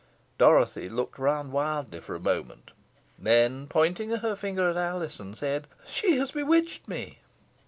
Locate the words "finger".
4.35-4.67